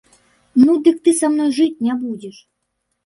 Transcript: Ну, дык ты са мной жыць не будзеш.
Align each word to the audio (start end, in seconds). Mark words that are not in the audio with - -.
Ну, 0.63 0.71
дык 0.87 0.97
ты 1.07 1.13
са 1.19 1.31
мной 1.35 1.49
жыць 1.59 1.81
не 1.89 1.93
будзеш. 2.03 2.35